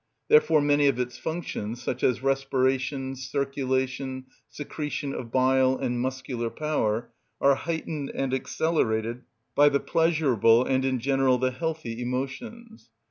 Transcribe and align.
Therefore 0.29 0.61
many 0.61 0.87
of 0.87 0.99
its 0.99 1.19
functions, 1.19 1.79
such 1.79 2.03
as 2.03 2.23
respiration, 2.23 3.15
circulation, 3.15 4.25
secretion 4.49 5.13
of 5.13 5.31
bile, 5.31 5.77
and 5.77 6.01
muscular 6.01 6.49
power, 6.49 7.11
are 7.39 7.53
heightened 7.53 8.09
and 8.15 8.33
accelerated 8.33 9.21
by 9.53 9.69
the 9.69 9.79
pleasurable, 9.79 10.65
and 10.65 10.83
in 10.85 10.97
general 10.99 11.37
the 11.37 11.51
healthy, 11.51 12.01
emotions. 12.01 12.89